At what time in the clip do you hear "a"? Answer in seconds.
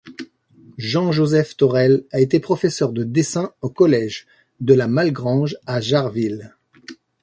2.11-2.19